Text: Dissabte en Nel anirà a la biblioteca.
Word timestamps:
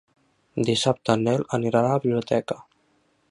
Dissabte 0.69 1.15
en 1.17 1.27
Nel 1.27 1.45
anirà 1.59 1.83
a 1.83 1.91
la 1.93 2.01
biblioteca. 2.07 2.61